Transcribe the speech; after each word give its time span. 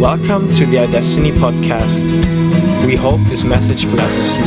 Welcome 0.00 0.48
to 0.56 0.64
the 0.64 0.78
iDestiny 0.78 1.30
podcast. 1.32 2.86
We 2.86 2.96
hope 2.96 3.20
this 3.28 3.44
message 3.44 3.84
blesses 3.84 4.34
you. 4.34 4.42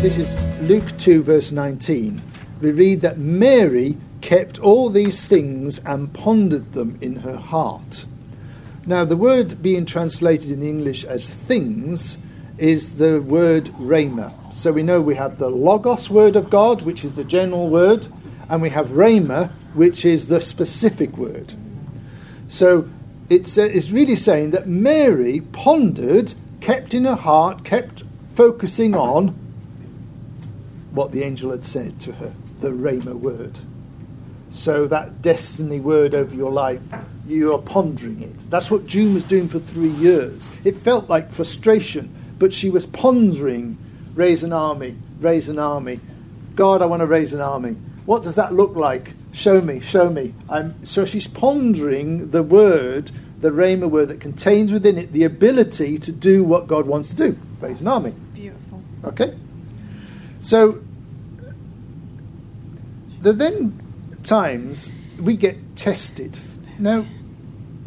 This 0.00 0.18
is 0.18 0.46
Luke 0.60 0.96
2, 0.98 1.24
verse 1.24 1.50
19. 1.50 2.22
We 2.60 2.70
read 2.70 3.00
that 3.00 3.18
Mary 3.18 3.96
kept 4.20 4.60
all 4.60 4.88
these 4.88 5.24
things 5.24 5.80
and 5.80 6.14
pondered 6.14 6.74
them 6.74 6.96
in 7.00 7.16
her 7.16 7.36
heart. 7.36 8.04
Now, 8.86 9.04
the 9.04 9.16
word 9.16 9.60
being 9.60 9.84
translated 9.84 10.52
in 10.52 10.60
the 10.60 10.68
English 10.68 11.02
as 11.02 11.28
things 11.28 12.18
is 12.58 12.98
the 12.98 13.20
word 13.20 13.64
rhema. 13.80 14.54
So 14.54 14.70
we 14.70 14.84
know 14.84 15.00
we 15.00 15.16
have 15.16 15.38
the 15.38 15.50
logos 15.50 16.08
word 16.08 16.36
of 16.36 16.50
God, 16.50 16.82
which 16.82 17.04
is 17.04 17.14
the 17.14 17.24
general 17.24 17.68
word, 17.68 18.06
and 18.48 18.62
we 18.62 18.70
have 18.70 18.88
rhema, 18.88 19.50
which 19.74 20.04
is 20.04 20.28
the 20.28 20.40
specific 20.40 21.16
word. 21.16 21.52
So 22.48 22.88
it's, 23.28 23.58
uh, 23.58 23.62
it's 23.62 23.90
really 23.90 24.16
saying 24.16 24.52
that 24.52 24.66
Mary 24.66 25.42
pondered, 25.52 26.34
kept 26.60 26.94
in 26.94 27.04
her 27.04 27.14
heart, 27.14 27.64
kept 27.64 28.04
focusing 28.34 28.94
on 28.94 29.28
what 30.92 31.12
the 31.12 31.22
angel 31.22 31.50
had 31.50 31.64
said 31.64 32.00
to 32.00 32.12
her, 32.12 32.32
the 32.60 32.70
rhema 32.70 33.14
word. 33.14 33.58
So 34.50 34.86
that 34.86 35.20
destiny 35.20 35.78
word 35.78 36.14
over 36.14 36.34
your 36.34 36.50
life, 36.50 36.80
you 37.26 37.54
are 37.54 37.58
pondering 37.58 38.22
it. 38.22 38.50
That's 38.50 38.70
what 38.70 38.86
June 38.86 39.12
was 39.12 39.24
doing 39.24 39.48
for 39.48 39.58
three 39.58 39.90
years. 39.90 40.50
It 40.64 40.76
felt 40.76 41.10
like 41.10 41.30
frustration, 41.30 42.14
but 42.38 42.54
she 42.54 42.70
was 42.70 42.86
pondering 42.86 43.76
raise 44.14 44.42
an 44.42 44.52
army, 44.52 44.96
raise 45.20 45.48
an 45.48 45.58
army. 45.58 46.00
God, 46.56 46.82
I 46.82 46.86
want 46.86 47.00
to 47.00 47.06
raise 47.06 47.34
an 47.34 47.40
army. 47.40 47.76
What 48.08 48.22
does 48.22 48.36
that 48.36 48.54
look 48.54 48.74
like? 48.74 49.12
Show 49.34 49.60
me, 49.60 49.80
show 49.80 50.08
me. 50.08 50.32
I'm, 50.48 50.86
so 50.86 51.04
she's 51.04 51.26
pondering 51.26 52.30
the 52.30 52.42
word, 52.42 53.10
the 53.42 53.50
Rhema 53.50 53.90
word 53.90 54.08
that 54.08 54.18
contains 54.18 54.72
within 54.72 54.96
it 54.96 55.12
the 55.12 55.24
ability 55.24 55.98
to 55.98 56.10
do 56.10 56.42
what 56.42 56.68
God 56.68 56.86
wants 56.86 57.10
to 57.10 57.16
do 57.16 57.38
raise 57.60 57.82
an 57.82 57.88
army. 57.88 58.14
Beautiful. 58.32 58.82
Okay? 59.04 59.36
So, 60.40 60.80
the 63.20 63.34
then 63.34 64.16
times 64.24 64.90
we 65.20 65.36
get 65.36 65.76
tested. 65.76 66.38
Now, 66.78 67.04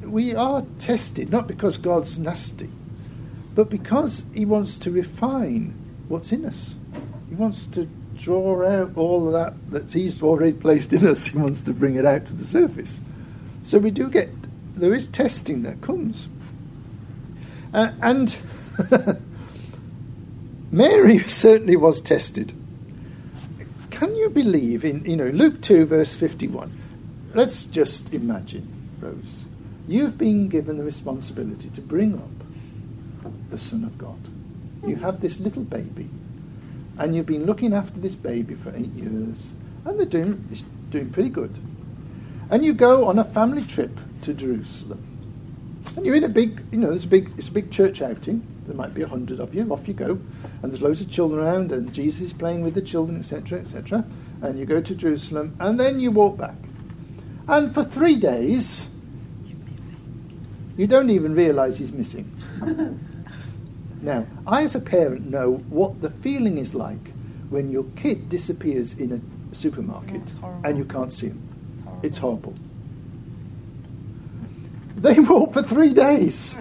we 0.03 0.35
are 0.35 0.63
tested 0.77 1.31
not 1.31 1.47
because 1.47 1.79
God's 1.79 2.19
nasty, 2.19 2.69
but 3.55 3.71
because 3.71 4.23
He 4.35 4.45
wants 4.45 4.77
to 4.77 4.91
refine 4.91 5.73
what's 6.09 6.31
in 6.31 6.45
us. 6.45 6.75
He 7.27 7.33
wants 7.33 7.65
to 7.65 7.89
draw 8.21 8.65
out 8.65 8.97
all 8.97 9.31
that 9.31 9.53
that 9.71 9.91
He's 9.91 10.21
already 10.21 10.53
placed 10.53 10.93
in 10.93 11.07
us. 11.07 11.25
He 11.25 11.37
wants 11.37 11.63
to 11.63 11.73
bring 11.73 11.95
it 11.95 12.05
out 12.05 12.25
to 12.27 12.33
the 12.33 12.45
surface. 12.45 12.99
So 13.63 13.79
we 13.79 13.91
do 13.91 14.09
get, 14.09 14.29
there 14.75 14.93
is 14.93 15.07
testing 15.07 15.63
that 15.63 15.81
comes. 15.81 16.27
Uh, 17.73 17.91
and 18.01 18.35
Mary 20.71 21.19
certainly 21.19 21.75
was 21.75 22.01
tested. 22.01 22.53
Can 23.91 24.15
you 24.15 24.29
believe 24.29 24.83
in, 24.83 25.05
you 25.05 25.15
know, 25.15 25.27
Luke 25.27 25.61
2, 25.61 25.85
verse 25.85 26.15
51? 26.15 26.71
Let's 27.33 27.65
just 27.65 28.13
imagine, 28.13 28.67
Rose, 28.99 29.45
you've 29.87 30.17
been 30.17 30.49
given 30.49 30.77
the 30.77 30.83
responsibility 30.83 31.69
to 31.69 31.81
bring 31.81 32.15
up 32.15 33.31
the 33.51 33.57
Son 33.57 33.83
of 33.83 33.97
God. 33.97 34.17
You 34.87 34.95
have 34.95 35.21
this 35.21 35.39
little 35.39 35.63
baby, 35.63 36.09
and 37.01 37.15
you've 37.15 37.25
been 37.25 37.45
looking 37.45 37.73
after 37.73 37.99
this 37.99 38.13
baby 38.13 38.53
for 38.53 38.69
eight 38.75 38.93
years, 38.93 39.51
and 39.85 39.97
they're 39.97 40.05
doing, 40.05 40.47
it's 40.51 40.61
doing 40.91 41.09
pretty 41.09 41.29
good. 41.29 41.57
And 42.51 42.63
you 42.63 42.73
go 42.73 43.07
on 43.07 43.17
a 43.17 43.23
family 43.23 43.63
trip 43.63 43.97
to 44.21 44.35
Jerusalem, 44.35 45.03
and 45.95 46.05
you're 46.05 46.15
in 46.15 46.23
a 46.23 46.29
big, 46.29 46.63
you 46.71 46.77
know, 46.77 46.89
there's 46.89 47.05
a 47.05 47.07
big, 47.07 47.31
it's 47.37 47.47
a 47.47 47.51
big 47.51 47.71
church 47.71 48.03
outing. 48.03 48.45
There 48.67 48.75
might 48.75 48.93
be 48.93 49.01
a 49.01 49.07
hundred 49.07 49.39
of 49.39 49.55
you. 49.55 49.73
Off 49.73 49.87
you 49.87 49.95
go, 49.95 50.11
and 50.61 50.71
there's 50.71 50.83
loads 50.83 51.01
of 51.01 51.09
children 51.09 51.43
around, 51.43 51.71
and 51.71 51.91
Jesus 51.91 52.21
is 52.21 52.33
playing 52.33 52.61
with 52.61 52.75
the 52.75 52.81
children, 52.83 53.19
etc., 53.19 53.59
etc. 53.59 54.05
And 54.43 54.59
you 54.59 54.65
go 54.65 54.79
to 54.79 54.93
Jerusalem, 54.93 55.55
and 55.59 55.79
then 55.79 55.99
you 55.99 56.11
walk 56.11 56.37
back, 56.37 56.55
and 57.47 57.73
for 57.73 57.83
three 57.83 58.19
days, 58.19 58.87
you 60.77 60.85
don't 60.85 61.09
even 61.09 61.33
realise 61.33 61.77
he's 61.77 61.91
missing. 61.91 62.31
now, 64.01 64.25
I, 64.47 64.63
as 64.63 64.75
a 64.75 64.79
parent, 64.79 65.27
know 65.27 65.53
what 65.69 66.01
the 66.01 66.09
feeling 66.09 66.57
is 66.57 66.73
like 66.73 67.13
when 67.49 67.71
your 67.71 67.83
kid 67.95 68.29
disappears 68.29 68.97
in 68.97 69.11
a 69.11 69.55
supermarket 69.55 70.21
horrible. 70.39 70.61
and 70.65 70.77
you 70.77 70.85
can't 70.85 71.13
see 71.13 71.27
him. 71.27 71.47
It's 72.01 72.17
horrible. 72.17 72.53
It's 72.53 72.59
horrible. 72.59 72.71
They 74.97 75.19
walk 75.19 75.53
for 75.53 75.63
three 75.63 75.93
days. 75.93 76.55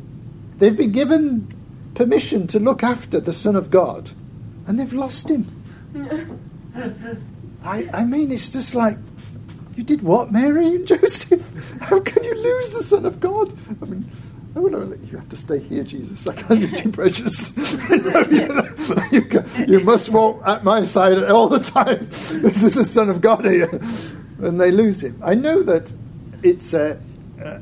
They've 0.58 0.76
been 0.76 0.92
given 0.92 1.48
permission 1.94 2.46
to 2.48 2.58
look 2.58 2.82
after 2.82 3.20
the 3.20 3.32
Son 3.32 3.56
of 3.56 3.70
God, 3.70 4.10
and 4.66 4.78
they've 4.78 4.92
lost 4.92 5.30
him. 5.30 5.46
I, 7.64 7.88
I 7.92 8.04
mean, 8.04 8.30
it's 8.30 8.48
just 8.48 8.74
like, 8.74 8.96
you 9.76 9.82
did 9.82 10.02
what, 10.02 10.30
Mary 10.30 10.66
and 10.66 10.86
Joseph? 10.86 11.42
How 11.80 12.00
can 12.00 12.22
you 12.24 12.34
lose 12.34 12.70
the 12.72 12.82
Son 12.82 13.06
of 13.06 13.20
God? 13.20 13.56
I 13.82 13.86
mean, 13.86 14.10
I 14.54 14.58
would 14.58 14.72
know, 14.72 14.82
you 14.82 15.16
have 15.16 15.28
to 15.28 15.36
stay 15.36 15.60
here, 15.60 15.84
Jesus. 15.84 16.26
I 16.26 16.34
can't 16.34 16.60
be 16.60 16.76
too 16.76 16.90
precious. 16.90 17.56
you, 18.30 18.48
know, 18.48 18.68
you, 19.12 19.44
you 19.68 19.80
must 19.80 20.08
walk 20.08 20.42
at 20.44 20.64
my 20.64 20.84
side 20.84 21.22
all 21.24 21.48
the 21.48 21.60
time. 21.60 22.08
This 22.40 22.62
is 22.62 22.74
the 22.74 22.84
Son 22.84 23.10
of 23.10 23.20
God 23.20 23.44
here. 23.44 23.70
And 24.40 24.60
they 24.60 24.72
lose 24.72 25.04
him. 25.04 25.20
I 25.22 25.34
know 25.34 25.62
that 25.62 25.92
it's 26.42 26.74
a, 26.74 26.98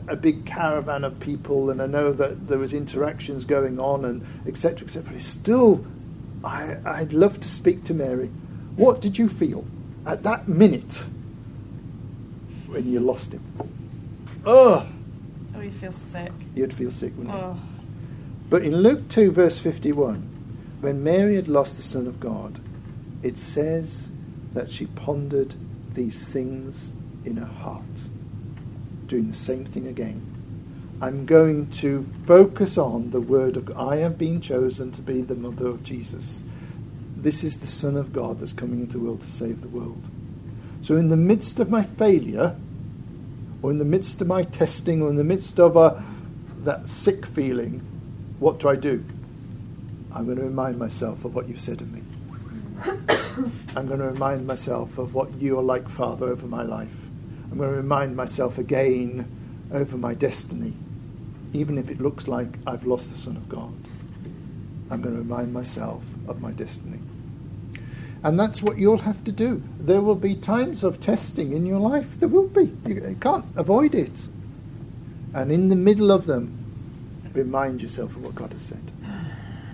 a, 0.07 0.17
big 0.17 0.47
caravan 0.47 1.05
of 1.05 1.21
people, 1.21 1.69
and 1.71 1.83
I 1.83 1.87
know 1.87 2.13
that 2.13 2.49
there 2.49 2.59
was 2.59 2.73
interactions 2.73 3.45
going 3.45 3.79
on, 3.79 4.05
and 4.05 4.25
etc. 4.47 4.87
etc. 4.87 5.21
Still, 5.21 5.85
I, 6.43 6.77
I'd 6.87 7.13
love 7.13 7.41
to 7.41 7.49
speak 7.49 7.85
to 7.85 7.95
Mary. 7.95 8.29
What 8.77 9.03
did 9.03 9.19
you 9.19 9.29
feel 9.29 9.65
at 10.07 10.23
that 10.23 10.49
minute 10.49 11.03
when 12.69 12.91
you 12.91 13.01
lost 13.01 13.33
him? 13.33 13.43
Ugh, 14.47 14.87
Oh, 15.59 15.61
you 15.61 15.73
feel 15.73 15.91
sick. 15.91 16.31
you'd 16.55 16.73
feel 16.73 16.93
sick, 16.93 17.13
wouldn't 17.17 17.35
you? 17.35 17.43
Oh, 17.43 17.59
But 18.49 18.63
in 18.63 18.77
Luke 18.77 19.09
2, 19.09 19.33
verse 19.33 19.59
51, 19.59 20.17
when 20.81 21.03
Mary 21.03 21.35
had 21.35 21.49
lost 21.49 21.77
the 21.77 21.83
Son 21.83 22.07
of 22.07 22.21
God, 22.21 22.61
it 23.25 23.37
says 23.37 24.09
that 24.55 24.71
she 24.71 24.87
pondered 24.87 25.55
these 25.95 26.29
things 26.29 26.93
in 27.25 27.39
her 27.39 27.47
heart, 27.47 27.83
doing 29.09 29.31
the 29.31 29.37
same 29.37 29.65
thing 29.65 29.89
again. 29.89 30.23
I'm 31.03 31.27
going 31.27 31.71
to 31.71 32.05
focus 32.25 32.79
on 32.79 33.11
the 33.11 33.21
word 33.21 33.57
of 33.57 33.65
God. 33.65 33.77
I 33.79 33.97
have 33.97 34.17
been 34.17 34.41
chosen 34.41 34.93
to 34.93 35.03
be 35.03 35.23
the 35.23 35.35
mother 35.35 35.67
of 35.67 35.83
Jesus. 35.83 36.45
This 37.17 37.43
is 37.43 37.59
the 37.59 37.67
Son 37.67 37.97
of 37.97 38.13
God 38.13 38.39
that's 38.39 38.53
coming 38.53 38.81
into 38.81 38.99
the 38.99 39.05
world 39.05 39.23
to 39.23 39.31
save 39.31 39.61
the 39.63 39.69
world. 39.69 40.09
So, 40.83 40.97
in 40.97 41.09
the 41.09 41.17
midst 41.17 41.59
of 41.59 41.69
my 41.69 41.83
failure, 41.83 42.55
or 43.63 43.71
in 43.71 43.79
the 43.79 43.85
midst 43.85 44.21
of 44.21 44.27
my 44.27 44.43
testing, 44.43 45.03
or 45.03 45.11
in 45.11 45.17
the 45.17 45.25
midst 45.25 45.59
of 45.59 45.77
a, 45.77 46.03
that 46.65 46.89
sick 46.89 47.27
feeling, 47.27 47.81
what 48.39 48.61
do 48.61 48.69
I 48.69 48.77
do? 48.77 49.05
I'm 50.15 50.25
going 50.25 50.39
to 50.39 50.45
remind 50.45 50.79
myself 50.79 51.25
of 51.25 51.35
what 51.35 51.49
you 51.49 51.57
said 51.57 51.79
to 51.81 51.85
me. 51.85 52.03
I'm 53.77 53.87
going 53.87 53.99
to 54.01 54.07
remind 54.07 54.47
myself 54.47 54.99
of 54.99 55.15
what 55.15 55.33
you 55.35 55.59
are 55.59 55.63
like, 55.63 55.89
Father, 55.89 56.27
over 56.27 56.47
my 56.47 56.63
life. 56.63 56.93
I'm 57.51 57.59
going 57.59 57.71
to 57.71 57.77
remind 57.77 58.17
myself 58.17 58.59
again 58.59 59.27
over 59.73 59.97
my 59.97 60.15
destiny, 60.15 60.73
even 61.53 61.79
if 61.79 61.91
it 61.91 62.01
looks 62.01 62.29
like 62.29 62.49
I've 62.67 62.87
lost 62.87 63.11
the 63.11 63.19
Son 63.19 63.37
of 63.37 63.49
God. 63.49 63.75
I'm 64.91 65.03
going 65.03 65.15
to 65.15 65.21
remind 65.21 65.53
myself 65.53 66.03
of 66.27 66.41
my 66.41 66.53
destiny. 66.53 67.01
And 68.23 68.39
that's 68.39 68.63
what 68.63 68.79
you'll 68.79 68.99
have 68.99 69.23
to 69.25 69.33
do. 69.33 69.63
There 69.79 70.01
will 70.01 70.17
be 70.17 70.35
times 70.35 70.83
of 70.83 71.01
testing 71.01 71.53
in 71.53 71.65
your 71.65 71.79
life. 71.79 72.19
There 72.19 72.29
will 72.29 72.49
be. 72.49 72.73
You 72.85 73.17
can't 73.21 73.45
avoid 73.57 73.95
it. 73.95 74.27
And 75.35 75.53
in 75.53 75.69
the 75.69 75.77
middle 75.77 76.11
of 76.11 76.27
them, 76.27 76.59
remind 77.33 77.81
yourself 77.81 78.17
of 78.17 78.25
what 78.25 78.35
God 78.35 78.53
has 78.53 78.63
said. 78.63 78.91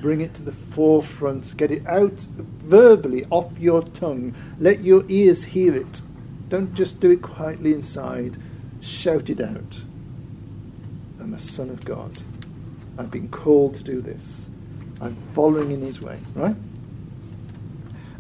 Bring 0.01 0.21
it 0.21 0.35
to 0.35 0.43
the 0.43 0.53
forefront. 0.53 1.57
Get 1.57 1.71
it 1.71 1.87
out 1.87 2.13
verbally 2.13 3.25
off 3.31 3.59
your 3.59 3.83
tongue. 3.83 4.35
Let 4.59 4.81
your 4.81 5.05
ears 5.09 5.45
hear 5.45 5.75
it. 5.75 6.03
Don't 6.51 6.75
just 6.75 7.01
do 7.01 7.11
it 7.11 7.23
quietly 7.23 7.73
inside. 7.73 8.37
Shout 8.83 9.31
it 9.31 9.41
out. 9.41 9.83
I'm 11.19 11.33
a 11.33 11.39
son 11.39 11.71
of 11.71 11.87
God. 11.87 12.19
I've 12.99 13.11
been 13.11 13.29
called 13.29 13.77
to 13.77 13.83
do 13.83 14.03
this. 14.03 14.47
I'm 15.01 15.17
following 15.35 15.71
in 15.71 15.81
his 15.81 16.03
way, 16.03 16.19
right? 16.35 16.57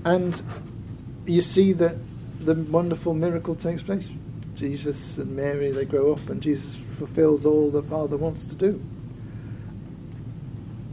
And 0.04 0.40
you 1.26 1.42
see 1.42 1.72
that 1.72 1.96
the 2.40 2.54
wonderful 2.54 3.14
miracle 3.14 3.54
takes 3.54 3.82
place. 3.82 4.08
Jesus 4.54 5.18
and 5.18 5.34
Mary, 5.34 5.70
they 5.70 5.84
grow 5.84 6.12
up, 6.12 6.28
and 6.28 6.42
Jesus 6.42 6.76
fulfills 6.76 7.44
all 7.44 7.70
the 7.70 7.82
Father 7.82 8.16
wants 8.16 8.46
to 8.46 8.54
do. 8.54 8.82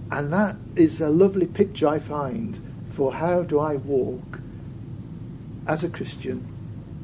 And 0.10 0.32
that 0.34 0.56
is 0.76 1.00
a 1.00 1.10
lovely 1.10 1.46
picture, 1.46 1.88
I 1.88 2.00
find, 2.00 2.60
for 2.94 3.14
how 3.14 3.44
do 3.44 3.60
I 3.60 3.76
walk 3.76 4.40
as 5.68 5.84
a 5.84 5.90
Christian 5.90 6.48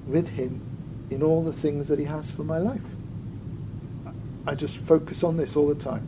with 0.05 0.29
Him 0.29 0.61
in 1.09 1.23
all 1.23 1.43
the 1.43 1.53
things 1.53 1.87
that 1.87 1.99
He 1.99 2.05
has 2.05 2.31
for 2.31 2.43
my 2.43 2.57
life. 2.57 2.81
I 4.45 4.55
just 4.55 4.77
focus 4.77 5.23
on 5.23 5.37
this 5.37 5.55
all 5.55 5.67
the 5.67 5.75
time. 5.75 6.07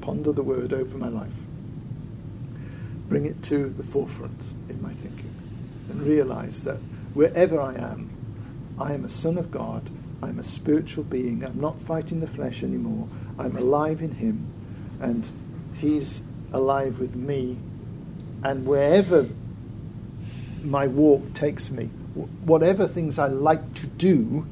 Ponder 0.00 0.32
the 0.32 0.42
word 0.42 0.72
over 0.72 0.96
my 0.96 1.08
life. 1.08 1.32
Bring 3.14 3.26
it 3.26 3.44
to 3.44 3.68
the 3.68 3.84
forefront 3.84 4.42
in 4.68 4.82
my 4.82 4.92
thinking. 4.92 5.32
And 5.88 6.02
realize 6.02 6.64
that 6.64 6.78
wherever 7.14 7.60
I 7.60 7.76
am, 7.76 8.10
I 8.76 8.92
am 8.92 9.04
a 9.04 9.08
son 9.08 9.38
of 9.38 9.52
God. 9.52 9.88
I'm 10.20 10.40
a 10.40 10.42
spiritual 10.42 11.04
being. 11.04 11.44
I'm 11.44 11.60
not 11.60 11.80
fighting 11.82 12.18
the 12.18 12.26
flesh 12.26 12.64
anymore. 12.64 13.06
I'm 13.38 13.56
alive 13.56 14.02
in 14.02 14.16
Him. 14.16 14.52
And 15.00 15.30
He's 15.78 16.22
alive 16.52 16.98
with 16.98 17.14
me. 17.14 17.56
And 18.42 18.66
wherever 18.66 19.28
my 20.64 20.88
walk 20.88 21.34
takes 21.34 21.70
me, 21.70 21.84
whatever 22.44 22.88
things 22.88 23.20
I 23.20 23.28
like 23.28 23.74
to 23.74 23.86
do, 23.86 24.44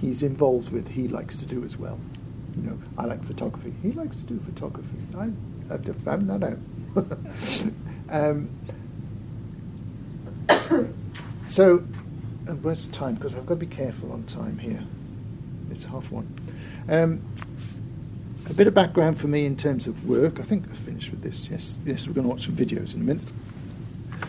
He's 0.00 0.22
involved 0.22 0.70
with, 0.70 0.92
He 0.92 1.08
likes 1.08 1.36
to 1.36 1.44
do 1.44 1.62
as 1.62 1.76
well. 1.76 2.00
You 2.56 2.62
know, 2.70 2.78
I 2.96 3.04
like 3.04 3.22
photography. 3.22 3.74
He 3.82 3.92
likes 3.92 4.16
to 4.16 4.22
do 4.22 4.40
photography. 4.40 4.96
I, 5.14 5.30
I've 5.70 5.84
found 5.98 6.30
that 6.30 6.42
out. 6.42 6.58
um, 8.10 8.48
so, 11.46 11.78
and 12.46 12.62
where's 12.62 12.86
time? 12.88 13.14
Because 13.14 13.34
I've 13.34 13.46
got 13.46 13.54
to 13.54 13.60
be 13.60 13.66
careful 13.66 14.12
on 14.12 14.24
time 14.24 14.58
here. 14.58 14.82
It's 15.70 15.84
half 15.84 16.10
one. 16.10 16.32
Um, 16.88 17.22
a 18.50 18.54
bit 18.54 18.66
of 18.66 18.74
background 18.74 19.18
for 19.18 19.28
me 19.28 19.46
in 19.46 19.56
terms 19.56 19.86
of 19.86 20.06
work. 20.06 20.40
I 20.40 20.42
think 20.42 20.70
I 20.70 20.74
finished 20.74 21.10
with 21.10 21.22
this. 21.22 21.48
Yes, 21.48 21.76
yes, 21.84 22.06
we're 22.06 22.12
going 22.12 22.24
to 22.26 22.30
watch 22.30 22.46
some 22.46 22.56
videos 22.56 22.94
in 22.94 23.00
a 23.00 23.04
minute. 23.04 23.32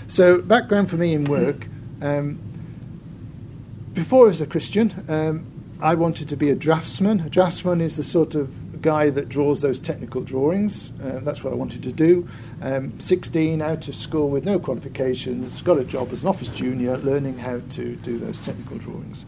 So, 0.08 0.42
background 0.42 0.90
for 0.90 0.98
me 0.98 1.14
in 1.14 1.26
work. 1.26 1.68
Um, 2.02 2.40
before 3.94 4.26
I 4.26 4.28
was 4.28 4.42
a 4.42 4.48
Christian, 4.48 4.94
um, 5.08 5.46
I 5.82 5.96
wanted 5.96 6.30
to 6.30 6.36
be 6.36 6.50
a 6.50 6.56
draftsman. 6.56 7.20
A 7.22 7.30
draftsman 7.30 7.82
is 7.82 7.98
the 7.98 8.04
sort 8.04 8.36
of 8.36 8.54
guy 8.84 9.10
that 9.10 9.30
draws 9.30 9.62
those 9.62 9.80
technical 9.80 10.22
drawings. 10.22 10.92
Uh, 11.02 11.20
that's 11.24 11.44
what 11.44 11.54
I 11.54 11.56
wanted 11.56 11.82
to 11.84 11.92
do. 11.92 12.28
Um, 12.62 13.00
16, 13.00 13.62
out 13.62 13.88
of 13.88 13.96
school 13.96 14.30
with 14.30 14.46
no 14.46 14.60
qualifications, 14.60 15.62
got 15.64 15.80
a 15.80 15.84
job 15.84 16.12
as 16.12 16.22
an 16.22 16.28
office 16.28 16.50
junior, 16.50 16.98
learning 16.98 17.40
how 17.40 17.62
to 17.72 17.96
do 17.96 18.20
those 18.20 18.40
technical 18.42 18.78
drawings. 18.78 19.26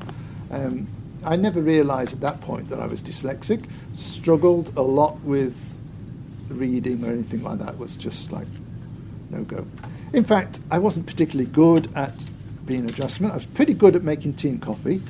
Um, 0.52 0.88
I 1.24 1.38
never 1.38 1.62
realised 1.62 2.14
at 2.14 2.22
that 2.22 2.42
point 2.42 2.70
that 2.70 2.80
I 2.80 2.86
was 2.86 3.02
dyslexic. 3.02 3.66
Struggled 3.96 4.72
a 4.78 4.84
lot 4.84 5.20
with 5.22 5.58
reading 6.50 7.04
or 7.04 7.12
anything 7.12 7.42
like 7.42 7.58
that. 7.60 7.70
It 7.70 7.78
Was 7.80 7.98
just 7.98 8.32
like 8.32 8.48
no 9.32 9.44
go. 9.44 9.66
In 10.14 10.24
fact, 10.24 10.60
I 10.70 10.78
wasn't 10.80 11.08
particularly 11.08 11.50
good 11.50 11.90
at 11.96 12.14
being 12.66 12.86
a 12.86 12.92
draftsman. 12.92 13.32
I 13.32 13.36
was 13.36 13.46
pretty 13.46 13.74
good 13.74 13.96
at 13.96 14.04
making 14.04 14.34
tea 14.34 14.50
and 14.50 14.62
coffee, 14.62 15.02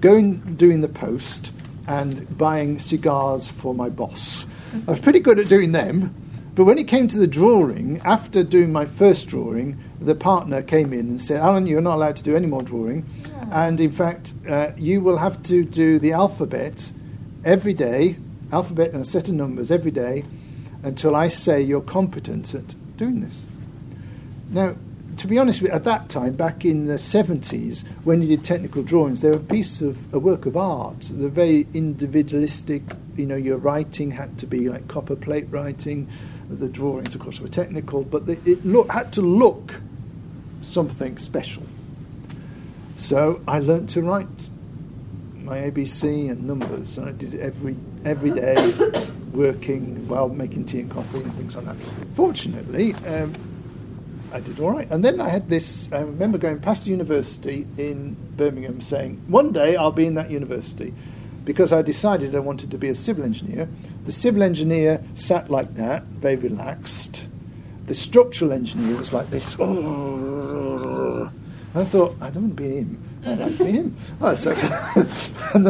going 0.00 0.56
doing 0.56 0.80
the 0.80 0.88
post, 0.88 1.52
and 1.88 2.36
buying 2.36 2.78
cigars 2.78 3.48
for 3.48 3.74
my 3.74 3.88
boss. 3.88 4.46
I 4.86 4.90
was 4.90 5.00
pretty 5.00 5.20
good 5.20 5.38
at 5.38 5.48
doing 5.48 5.72
them. 5.72 6.14
But 6.54 6.64
when 6.64 6.78
it 6.78 6.88
came 6.88 7.08
to 7.08 7.18
the 7.18 7.26
drawing, 7.26 8.00
after 8.04 8.42
doing 8.42 8.72
my 8.72 8.84
first 8.84 9.28
drawing, 9.28 9.78
the 10.00 10.14
partner 10.14 10.60
came 10.60 10.92
in 10.92 11.08
and 11.08 11.20
said, 11.20 11.40
Alan, 11.40 11.66
you're 11.66 11.80
not 11.80 11.94
allowed 11.94 12.16
to 12.16 12.22
do 12.22 12.36
any 12.36 12.46
more 12.46 12.62
drawing. 12.62 13.06
Yeah. 13.22 13.66
And 13.66 13.80
in 13.80 13.92
fact, 13.92 14.34
uh, 14.48 14.72
you 14.76 15.00
will 15.00 15.16
have 15.16 15.42
to 15.44 15.64
do 15.64 15.98
the 15.98 16.12
alphabet 16.12 16.90
every 17.44 17.74
day, 17.74 18.16
alphabet 18.52 18.92
and 18.92 19.02
a 19.02 19.04
set 19.04 19.28
of 19.28 19.34
numbers 19.34 19.70
every 19.70 19.92
day, 19.92 20.24
until 20.82 21.14
I 21.14 21.28
say 21.28 21.62
you're 21.62 21.80
competent 21.80 22.54
at 22.54 22.74
doing 22.96 23.20
this. 23.20 23.44
Now, 24.50 24.74
to 25.18 25.26
be 25.26 25.38
honest 25.38 25.62
at 25.64 25.84
that 25.84 26.08
time, 26.08 26.34
back 26.34 26.64
in 26.64 26.86
the 26.86 26.94
70s, 26.94 27.86
when 28.04 28.22
you 28.22 28.28
did 28.28 28.44
technical 28.44 28.82
drawings, 28.82 29.20
they 29.20 29.30
were 29.30 29.36
a 29.36 29.40
piece 29.40 29.80
of 29.80 30.14
a 30.14 30.18
work 30.18 30.46
of 30.46 30.56
art. 30.56 31.08
They're 31.10 31.28
very 31.28 31.66
individualistic. 31.74 32.82
You 33.16 33.26
know, 33.26 33.36
your 33.36 33.58
writing 33.58 34.12
had 34.12 34.38
to 34.38 34.46
be 34.46 34.68
like 34.68 34.86
copper 34.86 35.16
plate 35.16 35.46
writing. 35.50 36.08
The 36.48 36.68
drawings, 36.68 37.14
of 37.14 37.20
course, 37.20 37.40
were 37.40 37.48
technical, 37.48 38.04
but 38.04 38.28
it 38.28 38.64
look, 38.64 38.90
had 38.90 39.12
to 39.14 39.22
look 39.22 39.80
something 40.62 41.18
special. 41.18 41.64
So 42.96 43.40
I 43.46 43.58
learnt 43.58 43.90
to 43.90 44.02
write 44.02 44.48
my 45.36 45.58
ABC 45.58 46.30
and 46.30 46.44
numbers, 46.44 46.96
and 46.96 47.08
I 47.08 47.12
did 47.12 47.34
it 47.34 47.40
every 47.40 47.76
every 48.04 48.30
day, 48.30 48.54
working 49.32 50.06
while 50.08 50.28
making 50.28 50.66
tea 50.66 50.80
and 50.80 50.90
coffee 50.90 51.18
and 51.18 51.32
things 51.34 51.56
like 51.56 51.64
that. 51.64 51.76
Fortunately, 52.14 52.94
um, 53.06 53.32
I 54.32 54.40
did 54.40 54.60
all 54.60 54.70
right. 54.70 54.90
And 54.90 55.04
then 55.04 55.20
I 55.20 55.28
had 55.28 55.48
this. 55.48 55.90
I 55.92 56.00
remember 56.00 56.38
going 56.38 56.60
past 56.60 56.84
the 56.84 56.90
university 56.90 57.66
in 57.76 58.16
Birmingham, 58.36 58.80
saying, 58.80 59.22
"One 59.28 59.52
day 59.52 59.76
I'll 59.76 59.92
be 59.92 60.06
in 60.06 60.14
that 60.14 60.30
university," 60.30 60.92
because 61.44 61.72
I 61.72 61.82
decided 61.82 62.34
I 62.34 62.40
wanted 62.40 62.70
to 62.72 62.78
be 62.78 62.88
a 62.88 62.94
civil 62.94 63.24
engineer. 63.24 63.68
The 64.04 64.12
civil 64.12 64.42
engineer 64.42 65.02
sat 65.14 65.50
like 65.50 65.74
that, 65.76 66.04
very 66.04 66.36
relaxed. 66.36 67.26
The 67.86 67.94
structural 67.94 68.52
engineer 68.52 68.96
was 68.96 69.12
like 69.12 69.30
this. 69.30 69.56
Oh. 69.58 71.30
I 71.74 71.84
thought, 71.84 72.16
I 72.20 72.30
don't 72.30 72.44
want 72.44 72.56
to 72.56 72.62
be 72.62 72.76
him. 72.76 73.02
I'd 73.24 73.38
like 73.38 73.56
to 73.58 73.64
be 73.64 73.72
him. 73.72 73.96
Oh, 74.20 74.34
so, 74.34 74.50
and 75.54 75.66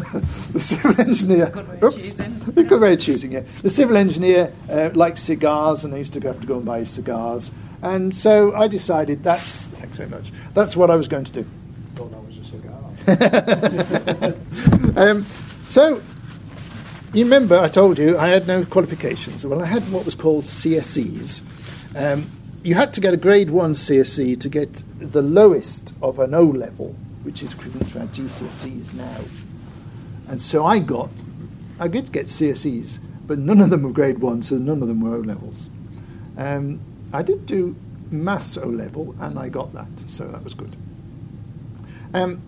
the 0.00 0.60
civil 0.60 1.00
engineer. 1.00 1.46
Good 1.46 1.68
way 1.68 1.78
of 1.80 1.94
choosing. 1.94 2.38
Good 2.54 2.80
way 2.80 2.92
of 2.94 3.00
choosing, 3.00 3.32
yeah. 3.32 3.42
The 3.62 3.70
civil 3.70 3.96
engineer 3.96 4.52
uh, 4.70 4.90
liked 4.94 5.18
cigars, 5.18 5.84
and 5.84 5.94
I 5.94 5.98
used 5.98 6.14
to 6.14 6.20
have 6.20 6.40
to 6.40 6.46
go 6.46 6.56
and 6.56 6.64
buy 6.64 6.84
cigars. 6.84 7.50
And 7.82 8.14
so 8.14 8.54
I 8.54 8.66
decided 8.66 9.22
that's 9.22 9.66
thanks 9.66 9.98
very 9.98 10.08
much. 10.08 10.32
That's 10.54 10.76
what 10.76 10.90
I 10.90 10.96
was 10.96 11.06
going 11.06 11.24
to 11.24 11.32
do. 11.32 11.46
Thought 11.94 12.10
that 12.12 12.24
was 12.24 12.38
a 12.38 12.44
cigar. 12.44 12.80
um, 15.10 15.22
so 15.64 16.00
you 17.12 17.24
remember 17.24 17.58
I 17.58 17.68
told 17.68 17.98
you 17.98 18.18
I 18.18 18.28
had 18.28 18.46
no 18.46 18.64
qualifications. 18.64 19.44
Well, 19.44 19.62
I 19.62 19.66
had 19.66 19.82
what 19.92 20.04
was 20.04 20.14
called 20.14 20.44
CSEs. 20.44 21.42
Um, 21.94 22.30
you 22.62 22.74
had 22.74 22.94
to 22.94 23.00
get 23.02 23.12
a 23.12 23.18
grade 23.18 23.50
one 23.50 23.74
CSE 23.74 24.40
to 24.40 24.48
get 24.48 24.82
the 24.98 25.22
lowest 25.22 25.92
of 26.02 26.18
an 26.18 26.32
O 26.32 26.44
level, 26.44 26.96
which 27.22 27.42
is 27.42 27.52
equivalent 27.52 27.92
to 27.92 28.00
our 28.00 28.06
GCSEs 28.06 28.94
now. 28.94 29.20
And 30.28 30.40
so 30.40 30.64
I 30.64 30.78
got, 30.78 31.10
I 31.78 31.88
did 31.88 32.12
get 32.12 32.26
CSEs, 32.26 32.98
but 33.26 33.38
none 33.38 33.60
of 33.60 33.70
them 33.70 33.82
were 33.82 33.92
grade 33.92 34.18
one, 34.18 34.42
so 34.42 34.56
none 34.56 34.82
of 34.82 34.88
them 34.88 35.00
were 35.00 35.16
O 35.16 35.20
levels. 35.20 35.68
Um, 36.36 36.80
I 37.12 37.22
did 37.22 37.46
do 37.46 37.76
maths 38.10 38.56
O 38.56 38.66
level, 38.66 39.14
and 39.20 39.38
I 39.38 39.48
got 39.48 39.72
that, 39.74 39.88
so 40.06 40.26
that 40.28 40.42
was 40.42 40.54
good. 40.54 40.76
Um, 42.12 42.40